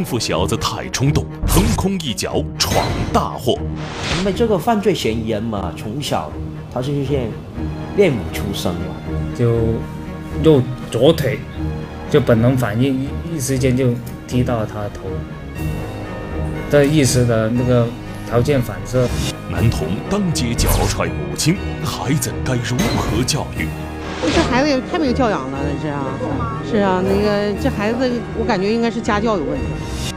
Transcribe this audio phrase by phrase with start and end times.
[0.00, 3.58] 功夫小子太冲动，横空一脚闯大祸。
[4.18, 6.32] 因为这个犯罪嫌疑人嘛，从小
[6.72, 7.28] 他是一些
[7.98, 8.94] 练武出身嘛，
[9.38, 9.58] 就
[10.42, 11.38] 右左腿
[12.08, 13.88] 就本能反应，一一时间就
[14.26, 15.00] 踢到了他的头，
[16.70, 17.86] 这一时的那个
[18.26, 19.06] 条件反射。
[19.50, 23.66] 男童当街脚踹母亲，孩子该如何教育？
[24.22, 30.14] 这孩子也太没有教养了，这是啊，是啊，那个这孩子，我感觉应该是家教有问题。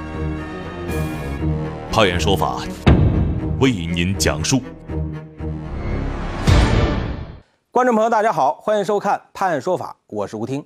[1.89, 2.57] 判案说法
[3.61, 4.61] 为您讲述。
[7.71, 10.65] 观众朋友，大家好，欢迎收看《判案说法》，我是吴听。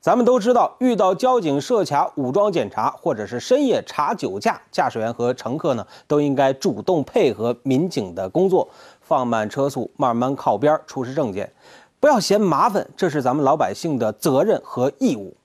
[0.00, 8.68] 咱们都知道，遇到交警设卡、武装检查，或者是深夜查酒驾，驾驶员和乘客呢都应该主动配合民警的工作，
[9.00, 11.50] 放慢车速，慢慢靠边，出示证件，
[12.00, 15.36] 不要嫌麻烦，这是咱们老百姓的责任和义务。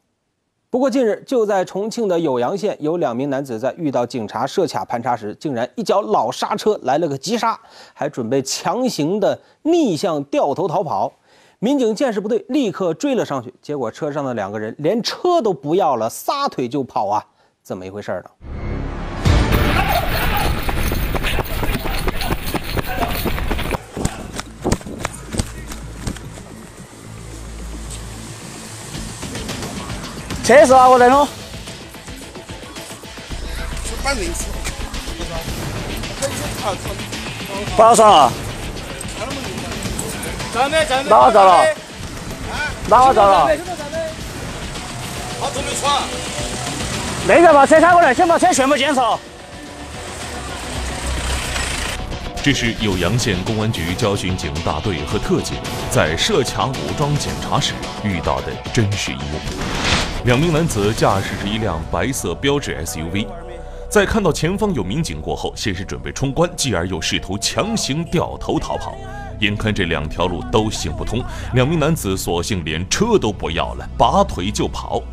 [0.69, 7.59] 不过近日，就在重庆的酉阳县，有两名男子在遇到警察设卡盘查时，竟然一脚老刹车来了个急刹，
[7.93, 11.11] 还准备强行的逆向掉头逃跑。
[11.59, 17.23] 民警见势不对，立刻追了上去，结果车上的两个人连车都不要了，撒腿就跑啊！
[17.61, 18.52] 怎么一回事呢？
[30.43, 31.25] 车是哪个人哦？
[37.77, 38.31] 不好上啊！
[40.53, 41.65] 哪个遭了？
[42.87, 43.57] 哪个遭了？
[45.39, 46.03] 他都没闯。
[47.25, 49.17] 那个把车开过来，先把车全部检查。
[52.43, 55.55] 这是酉阳县公安局交巡警大队和特警
[55.89, 59.39] 在设卡武装检查时遇到的真实一幕。
[60.25, 63.27] 两名男子驾驶着一辆白色标致 SUV，
[63.89, 68.95] 在看到前方有民警过后，先是准备冲关，继而又试图强行掉头逃跑。
[69.41, 71.21] 眼看这两条路都行不通，
[71.55, 75.03] 两名男子索性连车都不要了，拔腿就跑。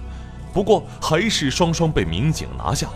[0.52, 2.88] 不过还是双双被民警拿下。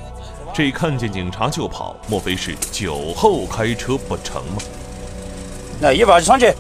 [0.53, 4.63] 这看见警察就跑，莫非是酒后开车不成吗？
[5.81, 6.55] 来，一把就上去。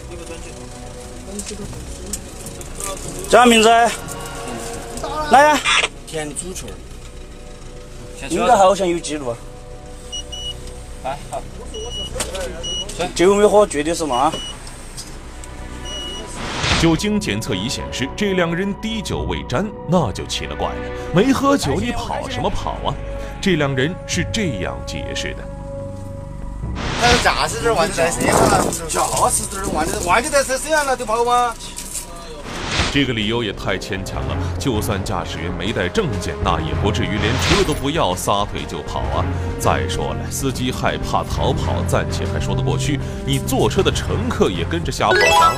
[3.28, 3.68] 叫啥名字？
[5.30, 5.60] 来呀！
[6.06, 6.68] 田主群。
[8.28, 9.34] 应该好像有记录。
[11.04, 11.42] 来，好。
[13.14, 14.32] 酒没喝，绝对是嘛。
[16.80, 20.74] 酒精检测仪显示，这两人滴酒未沾，那就奇了怪了。
[21.14, 22.94] 没喝酒，你跑什么跑啊？
[23.40, 25.44] 这两人是这样解释的：
[27.00, 31.54] 他驾驶证忘记在身上了，驾驶证忘记忘记在身上了，就跑吗？
[32.94, 34.36] 这个理由也太牵强了！
[34.56, 39.26] 就算驾驶员没带证件，那也不至于连车都不要，撒腿就跑啊！
[39.58, 45.54] 再说了，司机害怕逃跑，暂且还说得过去，你坐车的乘客也跟着瞎跑啥？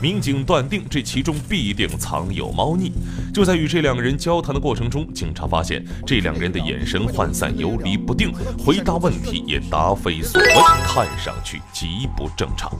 [0.00, 2.92] 民警断定，这其中必定藏有猫腻。
[3.34, 8.32] 就在与这两个人交谈的过程中，警察发现这两人的眼神涣散、游离不定，
[8.64, 10.52] 回答问题也答非所问，
[10.84, 12.70] 看上去极不正常。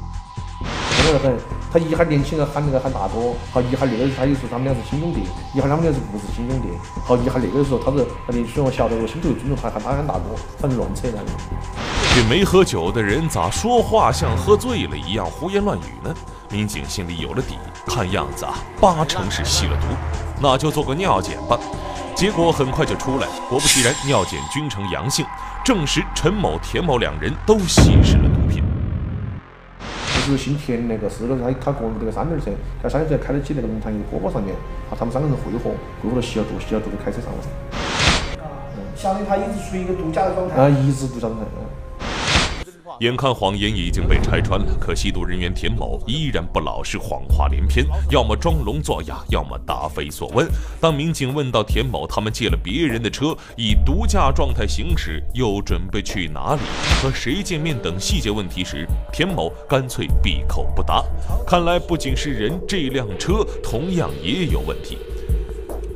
[0.60, 1.36] 那个很，
[1.72, 5.20] 他一哈年轻人喊那个喊大哥，好一哈那个他又说他们俩是亲兄弟，
[5.54, 6.68] 一哈他们俩是不是亲兄弟？
[7.04, 11.26] 好一哈那个时候他是他年轻人晓得我心头尊重，他喊他喊大哥，反正乱扯那个。
[12.14, 16.14] 这没喝酒的人咋说话像喝醉了一样胡言乱语呢？
[16.50, 19.86] 民警心里有了底，看样子啊，八成是吸了毒，
[20.40, 21.58] 那就做个尿检吧。
[22.16, 25.24] 结果很快就出来，果不其然，尿检均呈阳性，
[25.64, 28.37] 证实陈某、田某两人都吸食了。
[30.32, 32.50] 是姓田那个，四个人他他个人这个三轮车，
[32.82, 34.54] 他三轮车开得起那个龙潭一个坡坡上面，
[34.90, 35.70] 啊，他们三个人汇合，
[36.02, 37.48] 汇合了吸了毒，吸了毒就开车上了噻。
[38.94, 40.56] 相当于他一直处于一个度假的状态。
[40.56, 41.46] 啊，一直度假状态。
[43.00, 50.48] 眼看谎言已经被拆穿了，可吸毒人员田某依然不老实，谎话连篇，要么装聋作哑，要么答非所问。
[50.80, 56.60] 当民警问到田某他们借了别人的车，以毒驾状态行驶，又准备去哪里，
[57.02, 61.04] 和谁见面等细节问题时，田某干脆闭口不答。
[61.46, 64.98] 看来不仅是人，这辆车同样也有问题。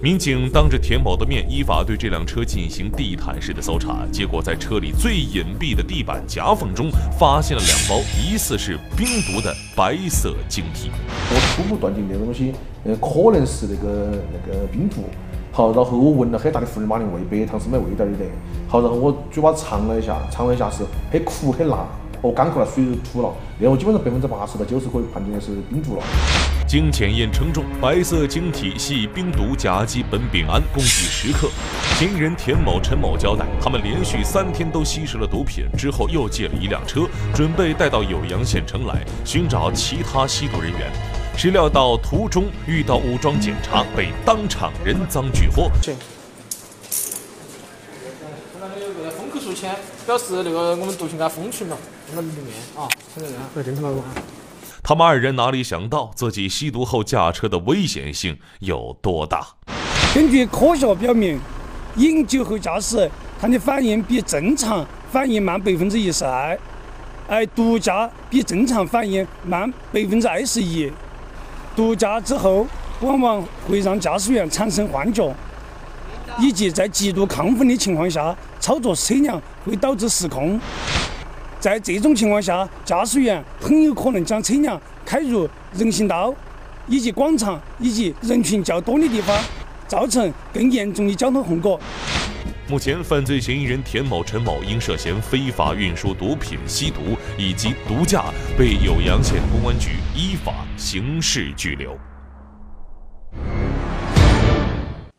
[0.02, 10.90] 民警当着田某的面，依法对这辆车进行地毯式的搜查，结果在车里最隐蔽的地板夹缝中，发现了两包疑似是冰毒的白色晶体。
[11.31, 12.52] 我初步断定那个东西，
[12.82, 15.04] 呃，可能是那个那个冰毒。
[15.52, 18.10] 好，然后我闻了很大的福尔马林味，白糖是没味道的。
[18.66, 20.82] 好，然后我嘴巴尝了一下，尝了一下是
[21.12, 21.87] 很苦很辣，
[22.22, 23.34] 我干口了，水都吐了。
[23.58, 26.02] 然后基本上百分之八十到九十可以判定的是冰毒了。
[26.69, 31.50] 经检验称重，白色晶体系冰毒甲基苯丙胺共计十克。
[31.96, 40.92] 嫌疑人田某、陈某交代，他们连续三天都吸食了毒品，之后又借了一辆车，准备带到酉阳县城来寻找其他吸毒人员。
[41.36, 45.70] 谁料到途中遇到武装检查，被当场人赃俱获。
[48.60, 51.76] 那里有个封口书签，表示那个我们毒品给他封存了，
[52.08, 54.02] 放在里面啊，看这个，对，正常了
[54.82, 59.46] 他们二人哪里想到自己吸毒后驾车的危险性有多大？
[60.12, 61.38] 根据科学表明，
[61.94, 63.08] 饮酒后驾驶，
[63.40, 66.58] 它的反应比正常反应慢百分之一十二，
[67.28, 70.90] 而毒驾比正常反应慢百分之二十一。
[71.76, 72.66] 毒驾之后，
[73.00, 75.32] 往往会让驾驶员产生幻觉，
[76.40, 80.58] 以及在极度亢奋的情况下操作车辆会导致失控。
[81.58, 86.32] 在这种情况下，驾驶员很有可能将车辆开入人行道、
[86.86, 89.36] 以及广场以及人群较多的地方，
[89.88, 91.80] 造成更严重的交通后果。
[92.68, 97.00] 目前，犯罪嫌疑人田某、陈某因涉嫌非法运输毒品、吸毒
[97.36, 98.26] 以及毒驾，
[98.56, 101.98] 被酉阳县公安局依法刑事拘留。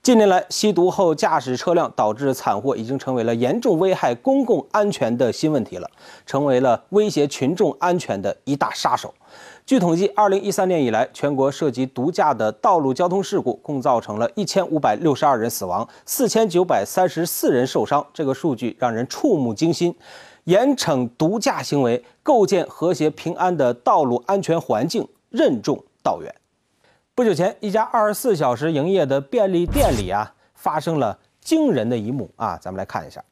[0.03, 5.89] 近年来，吸毒后驾驶车辆导致惨祸，已经成为了严重危害公共安全的新问题了，
[6.25, 9.13] 成为了威胁群众安全的一大杀手。
[9.65, 18.05] 据统计，二零一三年以来，全国涉及毒驾的道路交通事故共造成了一千五百六十二人死亡，四千九百三十四人受伤。
[18.13, 19.95] 这个数据让人触目惊心。
[20.43, 26.42] 严惩毒驾行为，构建和谐平安的道路安全环境，任重道远。
[27.15, 33.23] 不久前，一家二十四小时营业的便利店里啊，发生了惊人的一幕啊，咱们来看一下。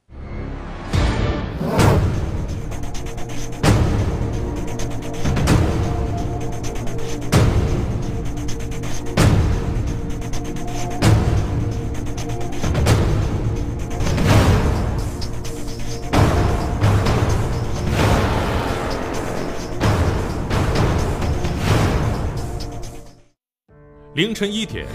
[24.15, 24.85] 凌晨一点，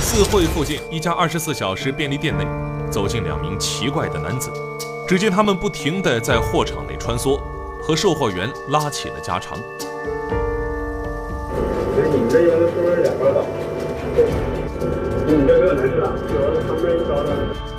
[0.00, 2.46] 四惠附近一家二十四小时便利店内，
[2.90, 4.50] 走进两名奇怪的男子。
[5.06, 7.38] 只见他们不停地在货场内穿梭，
[7.82, 9.58] 和售货员拉起了家常。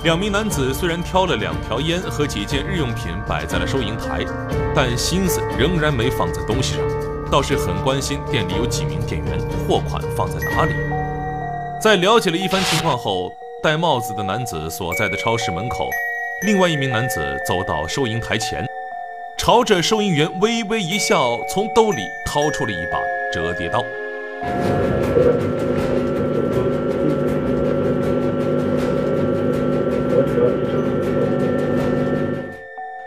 [0.04, 4.24] 两名男子虽然挑了两条烟和几件日用品摆在了收银台，
[4.72, 6.84] 但心思仍然没放在东西上，
[7.32, 10.72] 倒是很关心店里有几名店员，货款放在哪里。
[11.84, 13.30] 在了解了一番情况后，
[13.62, 15.90] 戴帽子的男子所在的超市门口，
[16.46, 18.64] 另外一名男子走到收银台前，
[19.36, 22.98] 朝着收银员微微一笑，从兜里掏出了一把
[23.30, 23.84] 折叠刀。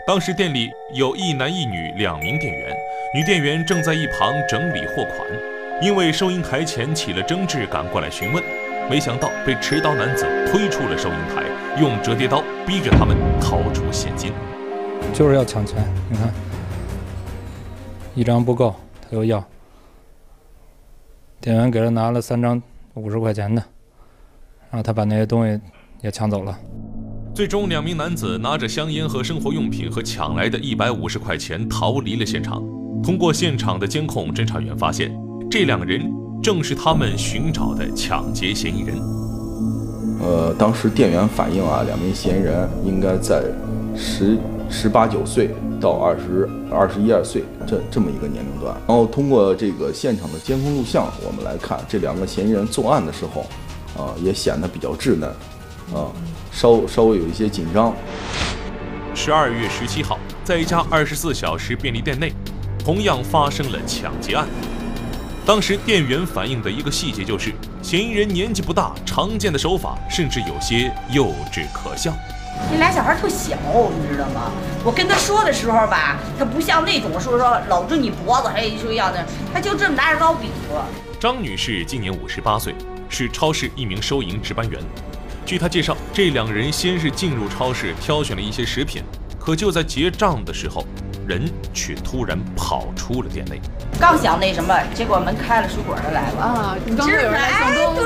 [0.06, 2.76] 当时店里有一男一女两名店员，
[3.12, 5.28] 女店员正在一旁整理货款，
[5.82, 8.67] 因为收银台前起了争执，赶过来询问。
[8.90, 11.44] 没想到被持刀男子推出了收银台，
[11.78, 14.32] 用折叠刀逼着他们掏出现金，
[15.12, 15.76] 就是要抢钱。
[16.10, 16.32] 你看，
[18.14, 19.44] 一张不够，他又要。
[21.38, 22.60] 店员给他拿了三张
[22.94, 23.62] 五十块钱的，
[24.70, 25.60] 然后他把那些东西
[26.00, 26.58] 也抢走了。
[27.34, 32.62] 最终，两名男子拿着香烟和生活用品和抢来的一百五十块钱逃离了现场。
[33.02, 35.14] 通过现场的监控，侦查员发现
[35.50, 36.10] 这两人。
[36.48, 38.96] 正是他们寻找的抢劫嫌疑人。
[40.18, 43.42] 呃，当时店员反映啊，两名嫌疑人应该在
[43.94, 44.38] 十
[44.70, 48.74] 十八九岁到二十二十一二岁这这么一个年龄段。
[48.86, 53.42] 然后通过这个现场的监控录像，我们来看这两个嫌疑人作案的时候，
[54.02, 55.28] 啊，也显得比较稚嫩，
[55.92, 56.08] 啊，
[56.50, 57.94] 稍稍微有一些紧张。
[59.14, 62.32] 十二月十七号，在一家二十四小时便利店内，
[62.82, 64.48] 同样发生了抢劫案。
[65.48, 72.12] 当时店员反映的一个细节就是，嫌疑人年纪不大，常见的手法甚至有些幼稚可笑。
[72.70, 73.56] 那俩小孩特小，
[73.98, 74.52] 你知道吗？
[74.84, 80.84] 我跟他说的时候吧，他不像那种说说搂住你脖子，还说要的，他就这么拿着刀比划。
[81.18, 82.74] 张女士今年五十八岁，
[83.08, 84.78] 是超市一名收银值班员。
[85.46, 89.02] 据她介绍，这两人先是进入超市挑选了一些食品，
[89.40, 90.84] 可就在结账的时候。
[91.28, 91.44] 人
[91.74, 93.60] 却突然跑出了店内，
[94.00, 96.76] 刚想那什么，结果门开了，水果就来了啊！
[96.96, 98.02] 刚有人来送东西，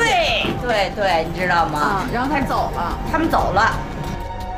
[0.60, 1.78] 对对对，你知道吗？
[1.78, 3.70] 啊，然后他走了，他们走了。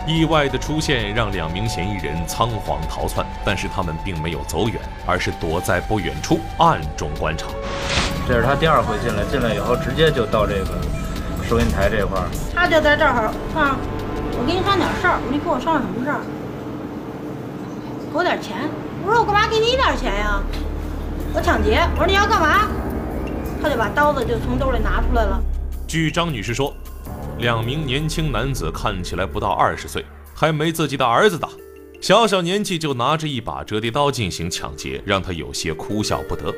[0.06, 7.49] 意外的出现让两名嫌疑人仓皇逃窜，但是他们并没有走远，而是躲在不远处暗中观察。
[8.26, 10.80] 这是他第二回进来，进来以后直接就到这个
[11.47, 12.25] 收银台这块儿。
[12.54, 13.76] 他就在这儿啊，
[14.38, 16.21] 我给你商量点事儿，你跟我商量什么事儿？
[18.14, 18.71] 给我点钱。
[19.04, 20.40] 我说我干嘛给你点钱呀？
[21.35, 21.80] 我抢劫。
[21.94, 22.68] 我说你要干嘛？
[23.61, 25.42] 他就把刀子就从兜里拿出来了。
[25.88, 26.73] 据张女士说，
[27.38, 31.49] 两名年轻男子看起来不到二十岁，还没自己的儿子大，
[32.00, 36.54] 小小年纪就拿着一把折叠刀进行抢劫，让她有些哭笑不得。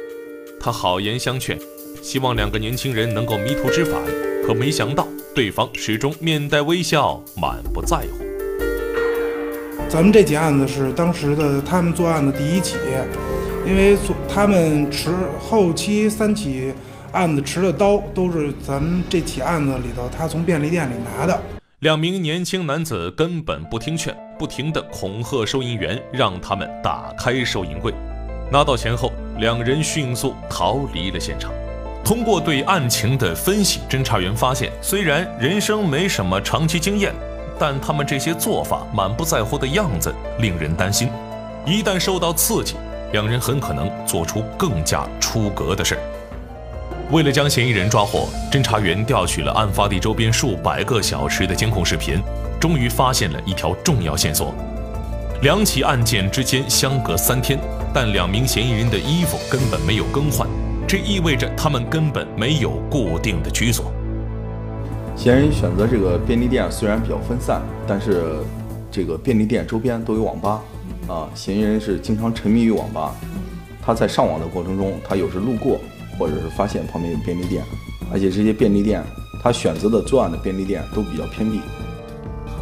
[0.61, 1.59] 她好言相劝，
[2.03, 4.03] 希望两个年轻人能够迷途知返，
[4.47, 8.26] 可没想到对方始终面带微笑，满不在乎。
[9.89, 12.77] 咱们这起案子是当时的他们作案的第一起，
[13.65, 13.97] 因为
[14.29, 16.75] 他们持后期三起
[17.13, 21.41] 案子持的刀都是咱们这起案子里头他从便利店里拿的。
[21.79, 27.95] 两名年轻男子根本不听劝，不停地恐吓收银员，让他们打开收银柜。
[28.51, 31.53] 拿到钱后，两人迅速逃离了现场。
[32.05, 37.15] 通过对案情的分析，侦查员发现，虽然人生没什么长期经验。
[37.59, 41.09] 但他们这些做法满不在乎的样子令人担心，
[41.65, 42.75] 一旦受到刺激，
[43.13, 46.01] 两人很可能做出更加出格的事儿。
[47.11, 52.21] 为了将嫌疑人抓获，侦查员调取了案发地周边数百个小时的监控视频，
[52.61, 54.53] 终于发现了一条重要线索。
[55.43, 57.59] 两起案件之间相隔三天，
[57.95, 60.49] 但两名嫌疑人的衣服根本没有更换，
[60.89, 63.93] 这意味着他们根本没有固定的居所。
[65.17, 68.37] 嫌疑人选择这个便利店虽然比较分散，但是
[68.91, 70.63] 这个便利店周边都有网吧，
[71.09, 73.15] 啊，嫌疑人是经常沉迷于网吧。
[73.83, 75.81] 他在上网的过程中，他有时路过，
[76.19, 77.65] 或者是发现旁边有便利店，
[78.13, 79.03] 而且这些便利店
[79.43, 81.61] 他选择的作案的便利店都比较偏僻。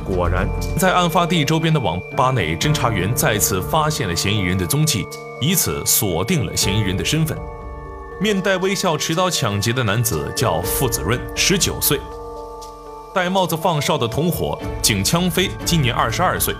[0.07, 0.47] 果然，
[0.79, 5.05] 在案发地周边的网吧内，侦查员再次发现了嫌疑人的踪迹，
[5.41, 7.37] 以此锁定了嫌疑人的身份。
[8.21, 11.99] 面带微笑持刀抢劫的男子叫付子润，十九岁。
[13.15, 16.53] 戴帽子放哨的同伙景枪飞今年二十二岁。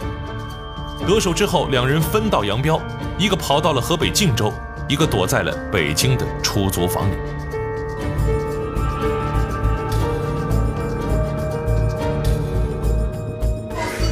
[1.05, 2.81] 得手之后，两人分道扬镳，
[3.19, 4.53] 一个跑到了河北晋州，
[4.89, 7.15] 一个躲在了北京的出租房里。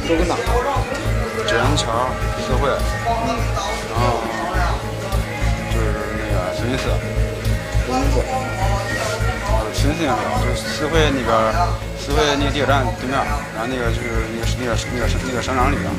[0.05, 0.35] 都跟哪？
[1.47, 2.09] 九阳桥
[2.45, 4.19] 四惠，然后
[5.71, 6.91] 就是那个石林寺，
[7.87, 8.19] 石林寺，
[9.73, 11.33] 石林寺那边，就是四惠那边。
[12.07, 13.17] 就在那个地铁站对面，
[13.55, 15.89] 然后那个就是那个那个那个那个商场里边。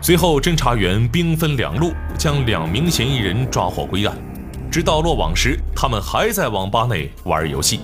[0.00, 4.16] 随后，侦查员兵分两路，将两名嫌疑人抓获归案。
[4.70, 7.80] 直到落网时，他们还在网吧内玩游戏。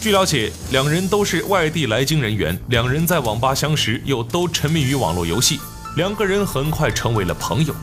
[0.00, 5.58] 据了解，两人都是外地来京人员，两人在网吧相识，又都沉迷于网络游戏，
[5.96, 7.74] 两个人很快成为了朋友。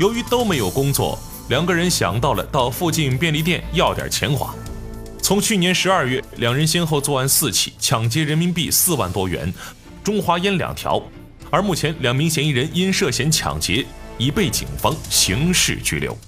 [0.00, 1.16] 由于都没有工作，
[1.48, 4.52] 两个人想到了到附近便利店要点钱花。
[5.22, 9.54] 从去年十二月，两人先后作案四起，抢劫人民币四万多元，
[10.02, 11.00] 中华烟两条。
[11.48, 13.86] 而目前，两名嫌疑人因涉嫌抢劫，
[14.18, 16.18] 已被警方刑事拘留。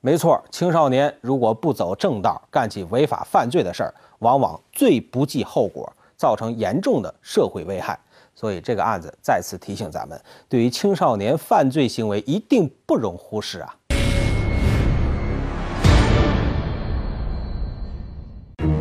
[0.00, 7.98] 没错，青少年如果不走正道，干起违法犯罪的事儿，往往最不计后果，造成严重的社会危害。
[8.34, 13.74] 所以，这个案子再次提醒咱们，对于青少年犯罪行为，一定不容忽视啊。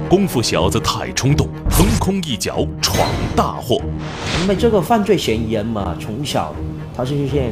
[0.09, 3.81] 功夫小子太冲动，横空一脚闯大祸。
[4.41, 6.55] 因为这个犯罪嫌疑人嘛，从小
[6.95, 7.51] 他是一些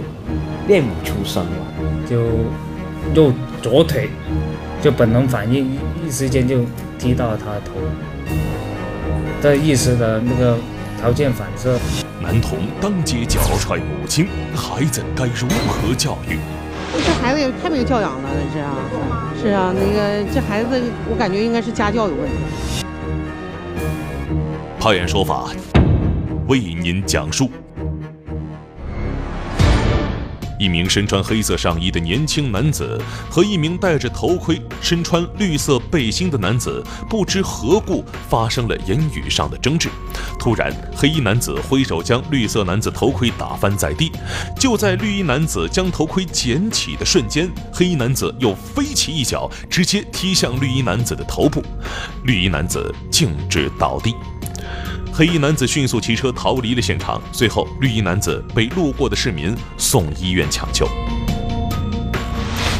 [0.67, 1.51] 练武出身嘛，
[2.09, 2.21] 就
[3.13, 4.09] 右左腿
[4.81, 6.59] 就本能反应，一时间就
[6.97, 7.71] 踢到了他的头。
[9.41, 10.57] 这意识的那个
[10.99, 11.77] 条件反射。
[12.21, 16.39] 男童当街脚踹母亲，孩子该如何教育？
[17.03, 18.75] 这孩子也太没有教养了，这是啊，
[19.41, 22.85] 是啊，那个这孩子，我感觉应该是家教有问题。
[24.79, 25.49] 拍案说法，
[26.47, 27.49] 为您讲述。
[30.65, 39.89] 一名身穿黑色上衣的年轻男子和一名戴着头盔、身穿绿色背心的男子不知何故发生了言语上的争执。
[40.39, 44.11] 突然，黑衣男子挥手将绿色男子头盔打翻在地。
[44.59, 51.63] 就在绿衣男子将头盔捡起的瞬间，黑衣男子又飞起一脚，直接踢向绿衣男子的头部，
[52.23, 54.15] 绿衣男子径直倒地。
[55.17, 60.85] 黑衣男子迅速骑车逃离了现场，随后绿衣男子被路过的市民送医院抢救。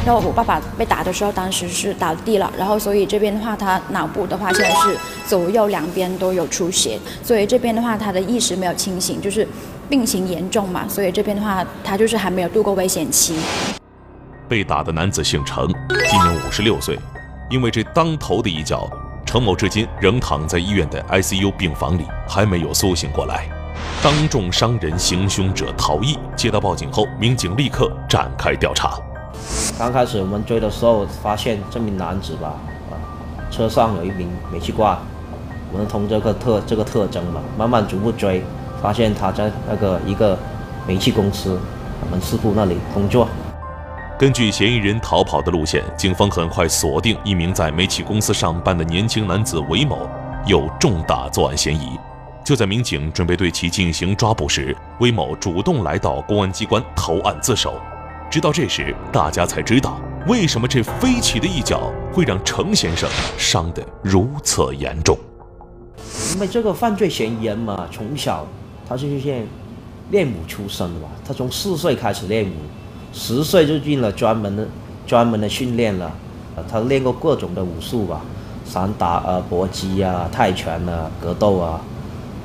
[0.05, 9.47] 然后我爸爸被打的时候，当时是倒地了，然后所以这边的话，他脑部的话现在是左右两边都有出血，所以这边的话他的意识没有清醒，就是
[9.87, 13.37] 病情严重嘛，所以这边的话他就是还没有度过危险期。
[14.49, 15.65] 被打的男子姓程，
[16.09, 16.99] 今年五十六岁。
[17.47, 18.89] 因为这当头的一脚，
[19.35, 23.49] 程某至今仍躺在医院的 ICU 病房里，还没有苏醒过来。
[24.01, 26.17] 当众伤人，行凶者逃逸。
[26.37, 28.97] 接到报警后，民警立刻展开调查。
[29.77, 32.53] 刚开始我们追的时候，发现这名男子吧，
[32.89, 32.95] 啊，
[33.51, 34.97] 车上有一名煤气罐。
[35.73, 38.41] 我们从这个特这个特征嘛，慢慢逐步追，
[38.81, 40.39] 发现他在那个一个
[40.87, 41.59] 煤气公司
[42.09, 43.27] 门市部那里工作。
[44.17, 50.09] 根据嫌疑人逃跑的路线，警方很快锁定一名在煤气公司上班的年轻男子韦某，
[50.47, 51.99] 有重大作案嫌疑。
[52.41, 57.73] 就在民警准备对其进行抓捕时，韦某主动来到公安机关投案自首。
[58.31, 65.17] 直到这时，大家才知道为什么这飞起的一脚会让程先生伤得如此严重。
[66.33, 68.47] 因为这个犯罪嫌疑人嘛，从小
[68.87, 69.45] 他是练
[70.09, 72.53] 练武出身的嘛，他从四岁开始练武。
[73.17, 74.67] 十岁就进了专门的、
[75.07, 76.11] 专门的训练了，
[76.57, 78.19] 呃，他练过各种的武术吧，
[78.65, 81.79] 散打啊、搏击啊、泰拳啊、格斗啊、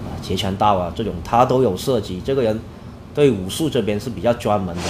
[0.05, 2.23] 啊截拳道啊这种他都有涉及。
[2.25, 2.59] 这个人
[3.13, 4.83] 对武术这边是比较专门的。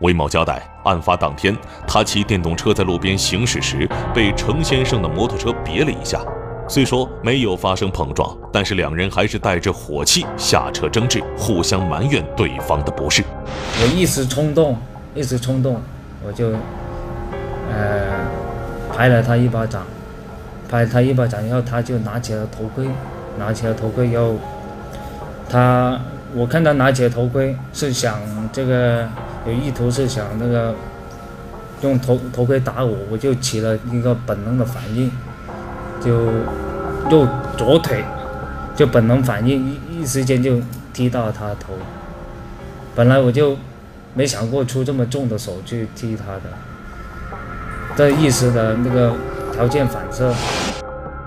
[0.00, 6.20] 魏某交代，案发当天，他骑电动车在路边行驶时，被程先生的摩托车别了一下。
[6.68, 13.22] 虽说没有发生碰撞，但是两人还是带着火气下车争执，互相埋怨对方的不是。
[13.80, 14.76] 我一时冲动。
[15.16, 15.80] 一时冲动，
[16.22, 16.50] 我就，
[17.72, 18.28] 呃，
[18.94, 19.82] 拍了他一巴掌，
[20.68, 22.86] 拍了他一巴掌，然后他就拿起了头盔，
[23.38, 24.34] 拿起了头盔，然后
[25.48, 25.98] 他，
[26.34, 28.20] 我看他拿起了头盔，是想
[28.52, 29.08] 这个
[29.46, 30.74] 有意图，是想那个
[31.80, 35.10] 用头头盔打我，我就起了一个本能的反应，
[35.98, 36.26] 就
[37.08, 38.04] 用左腿
[38.76, 40.60] 就本能反应，一一时间就
[40.92, 41.72] 踢到了他的头，
[42.94, 43.56] 本来我就。
[44.16, 46.42] 没想过出这么重的手去踢他的，
[47.94, 49.14] 这一时的那个
[49.52, 50.34] 条件反射。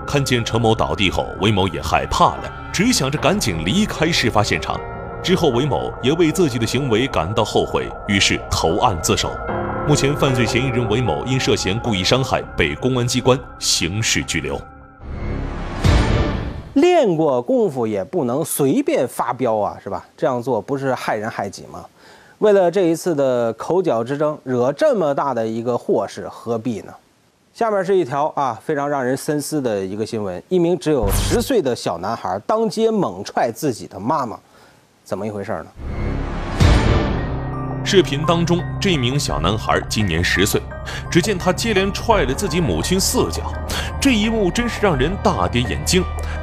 [0.04, 4.76] 看见陈某倒地后，韦某也害怕了，只想着赶紧离开事发现场。
[5.22, 9.30] 之后，韦某也为自己的行为感到后悔，于是投案自首。
[9.86, 14.60] 目前，犯罪嫌疑人韦某因涉嫌故意伤害被公安机关刑事拘留。
[16.74, 20.04] 练过功夫也不能随便发飙啊，是吧？
[20.16, 21.84] 这样做不是害人害己吗？
[22.40, 26.94] 为了这一次的口角之争，惹这么大的一个祸事，何必呢？
[27.52, 34.38] 下面是一条啊非常让人深思的一个新闻：一名只有十岁的小男孩当街猛踹自己的妈妈，
[35.04, 35.66] 怎么一回事呢？
[37.84, 40.62] 视频当中，这名小男孩今年十岁，
[41.10, 43.52] 只见他接连踹了自己母亲四脚，
[44.00, 46.02] 这一幕真是让人大跌眼镜。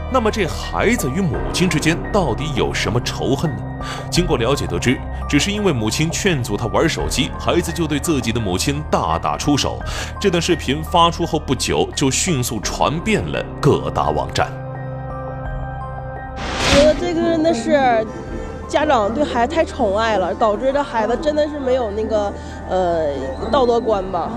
[0.09, 3.61] 那么，这孩子与母亲之间到底有什么仇恨呢？
[4.09, 9.79] 经过了解得知，只是因为母亲劝阻他玩手机，孩子就对自己的母亲大打出手。
[10.19, 14.49] 这段视频发出后不久，就迅速传遍了各大网站。
[16.73, 18.07] 觉得这个人的是
[18.65, 22.33] 家长对孩子太宠爱了，导致这孩子真的是没有那个
[22.69, 23.07] 呃
[23.51, 24.29] 道德观吧。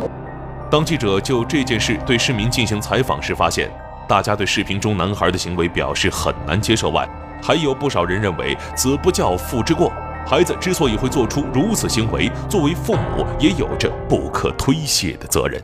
[0.69, 3.71] 当记者就这件事对市民进行采访时，发现。
[4.11, 7.09] 大家对视频中男孩的行为表示很难接受外，
[7.41, 9.93] 还有不少人认为子不教父之过。
[10.27, 15.63] 孩子之所以会做出如此行为，作为父母也有着不可推卸的责任。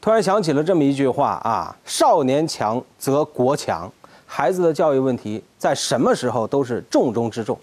[0.00, 3.88] 突然想起了这么一句话啊：“少年强则国强。”
[4.26, 7.56] 孩子的教育问题在什么时候都是重中之重。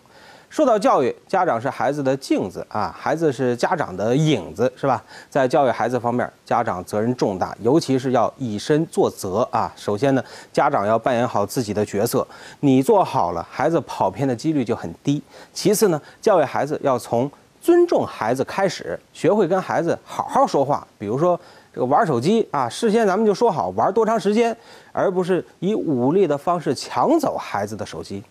[0.49, 5.01] 说到教育，家长是孩子的镜子啊，孩子是家长的影子，是吧？
[5.29, 9.71] 在教育孩子方面，家长责任重大，尤其是要以身作则啊。
[9.75, 12.27] 首先呢，家长要扮演好自己的角色，
[12.61, 15.21] 你做好了，孩子跑偏的几率就很低。
[15.53, 17.31] 其次呢，教育孩子要从
[17.61, 20.85] 尊重孩子开始，学会跟孩子好好说话。
[20.97, 21.39] 比如说
[21.71, 24.57] 这个玩手机啊，事先咱们就说好玩多长时间，
[24.91, 28.23] 而不是以武力的方式抢走孩子的手机。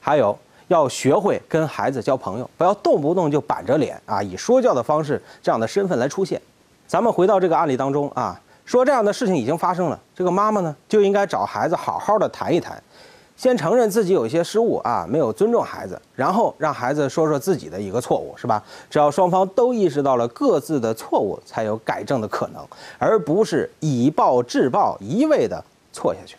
[0.00, 0.36] 还有。
[0.72, 6.40] 要学会跟孩子交朋友，不要动不动就板着脸啊，以说教的方式这样的身份来出现。
[6.86, 12.82] 咱们回到这个案例当中啊，说这样的事情已经发生了，这个妈妈呢就应该找孩子好好的谈一谈，
[13.36, 18.62] 先承认自己有一些失误啊，没有尊重孩子，然后让孩子说说自己的一个错误，是吧？
[18.90, 22.62] 只要双方都意识到了各自的错误，才有改正的可能，
[22.98, 26.36] 而不是以暴制暴，一味的错下去。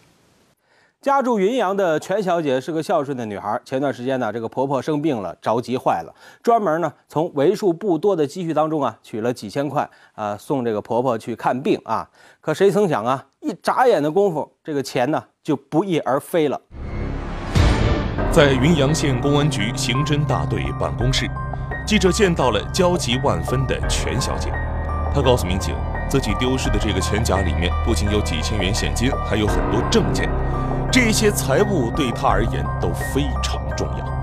[1.04, 3.60] 家住云阳的全小姐是个孝顺的女孩。
[3.66, 12.10] 前段时间呢，这个婆婆生病了，着急坏了，专门呢从为数不多的积蓄当中啊取了几千块啊送这个婆婆去看病啊。
[12.40, 16.62] 可谁曾想啊，一眨眼的功夫，这个钱呢就不翼而飞了。
[18.32, 21.30] 在云阳县公安局刑侦大队办公室，
[21.86, 24.54] 记者见到了焦急万分的全小姐，
[25.14, 25.76] 他告诉民警，
[26.10, 30.28] 自己丢失的这个钱夹里面不仅有几千元现金，还有很多证件，
[30.92, 34.14] 这些财物对他而言都非常重要。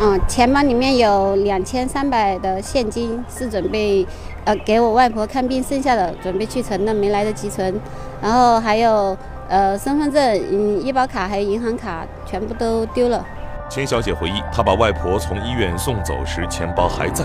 [0.00, 4.06] 嗯，钱包里面有两千三百的现金，是准备
[4.44, 7.78] 呃给我外婆看病剩下的，准备去存的，没来得及存。
[8.22, 9.14] 然后还有
[9.48, 10.20] 呃身份证、
[10.50, 13.24] 嗯医保卡还有银行卡，全部都丢了。
[13.74, 17.24] 钱小姐回忆，她把外婆从医院送走时，钱包还在，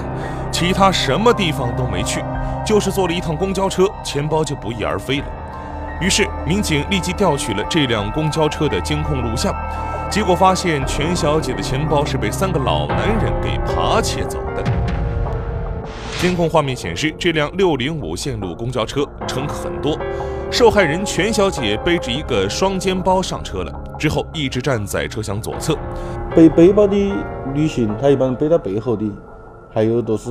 [0.51, 2.23] 其他什么地方都没去，
[2.65, 5.25] 就是坐了一趟公交车，钱包就不翼而飞了。
[6.01, 9.53] 于是，民警立即调取了这辆公交车的监控录像，
[10.09, 14.63] 结果发现全小姐的钱包是被三个老男人给扒窃走的。
[16.19, 19.95] 监控画面显示，这辆六零五线路公交车乘客很多，
[20.49, 25.77] 受害人全小姐背着一个双肩包上车了，之后一直站在车厢左侧。
[26.35, 26.95] 背背包的
[27.53, 29.11] 女性，她一般背到背后的，
[29.73, 30.29] 还有都是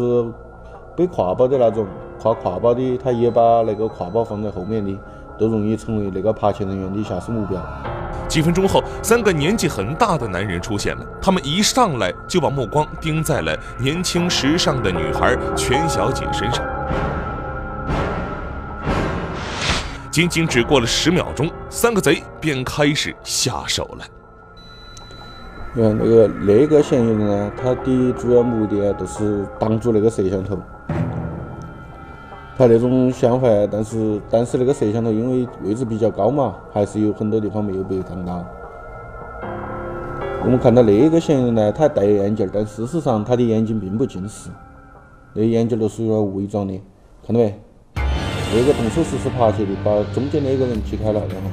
[0.97, 1.87] 背挎包的那种，
[2.23, 4.97] 挎挎包的，她也把那个挎包放在后面的，
[5.39, 7.61] 都容易成为那个扒窃人员的下手目标。
[8.29, 11.05] 几分钟后，三个年纪很大的男人出现了。
[11.21, 16.65] 他们一上来就把目光盯在了年轻时尚的女孩全小姐身上。
[20.11, 24.05] 仅仅只过了十秒钟，三个贼便开始下手了。
[25.75, 30.59] 你看那个那个嫌疑人呢，他的主要目的啊，都是挡住那个摄像头。
[32.57, 38.45] 他那种想法，但是但是那个摄像头因为位置比较高嘛，还是有很多地方没有被挡到。
[40.43, 44.49] 我们看到那个嫌疑人呢，他戴眼镜，但事实上他的眼睛并不近视，
[45.35, 46.81] 那眼镜都是用来伪装的，
[47.27, 47.61] 看到没？
[47.95, 51.51] 那个动手实施扒窃的，把中间那个人踢开了，然后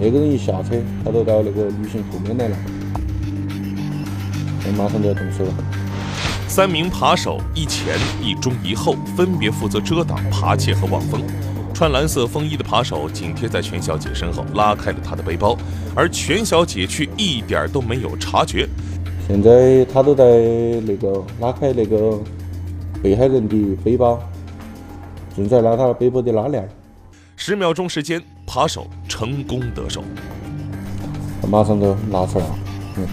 [0.00, 2.56] 那个人一下车，他就到那个女性后面来了，
[4.72, 5.54] 马上就要动手了。
[6.48, 11.22] 三名扒手一前一中一后，分别负责遮挡扒窃和望风。
[11.72, 15.58] 穿蓝色风衣的扒手紧贴在全小姐身后，拉开了她的背包，
[15.94, 18.68] 而全小姐却一点都没有察觉。
[19.26, 20.24] 现在他都在
[20.86, 22.20] 那个拉开那个
[23.02, 24.20] 被害人的背包，
[25.34, 26.68] 正在拉他背包的拉链。
[27.34, 30.04] 十秒钟时间，扒手成功得手，
[31.42, 32.58] 他马上就拿出来了。
[32.98, 33.08] 嗯，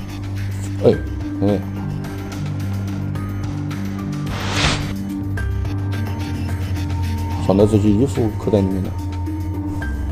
[0.83, 0.93] 哎，
[1.41, 1.60] 哎。
[7.47, 8.91] 放到这些衣服口袋里面了，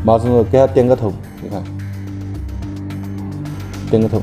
[0.04, 1.63] 马上就给他点个头，你看，
[3.89, 4.22] 点个头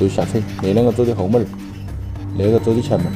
[0.00, 0.40] 就下车。
[0.62, 1.44] 那两个走的后门，
[2.38, 3.06] 那个走的前门。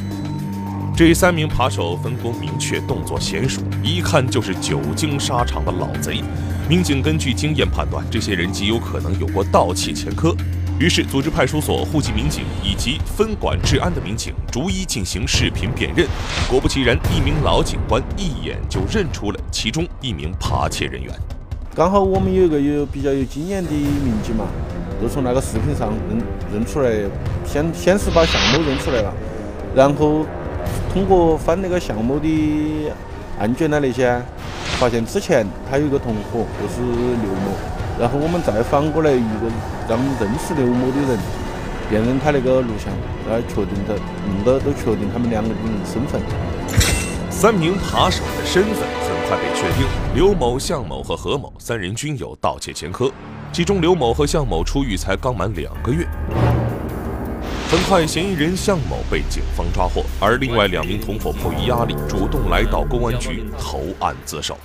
[0.95, 6.23] 这三名扒手分工明确，动作娴熟，一看就是久经沙场的老贼。
[6.69, 10.37] 民警根据经验判断，这些人极有可能有过盗窃前科。
[10.79, 16.07] 于是，组织派出所、户籍民警以及分管治安的民警逐一进行视频辨认。
[16.51, 21.15] 果不其然，一名老警官一眼就认出了其中一名扒窃人员。
[21.75, 24.47] 刚好我们有一个有比较有经验的民警嘛，
[25.01, 26.21] 就从那个视频上认
[26.53, 26.91] 认出来，
[27.47, 29.15] 先先是把向某认出来了，
[29.77, 30.27] 然后
[30.93, 32.91] 通过翻那个向某的
[33.39, 34.21] 案卷的那些，
[34.81, 37.53] 发现之前他有一个同伙就是刘某。
[38.01, 39.47] 然后我们再反过来一个
[39.89, 41.19] 让认识刘某的人
[41.89, 42.93] 辨认他那个录像，
[43.31, 43.95] 来确定的，
[44.27, 46.21] 弄得都确定他们两个人身份。
[47.31, 53.11] 三名扒手的身份很快被确定，刘某、向某和何某三人均有盗窃前科，
[53.53, 56.07] 其中刘某和向某出狱才刚满两个月。
[57.71, 64.57] 很快，嫌疑人向某被警方抓获，而另外两名同伙迫于压力，主动来到公安局投案自首。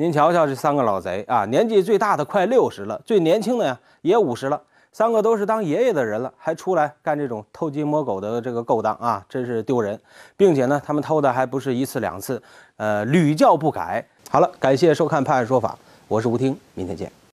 [0.00, 4.58] 您瞧瞧这三个老贼啊，年纪最大的快六十了，最年轻的呀也五十了，
[4.90, 10.00] 三个都是当爷爷的人了，还出来干这种偷鸡摸狗的这个勾当啊，真是丢人！
[10.38, 12.42] 并且呢，他们偷的还不是一次两次，
[12.78, 14.02] 呃，屡教不改。
[14.30, 15.72] 好了，感谢收看《判案说法》，
[16.08, 17.19] 我是吴听，明天见。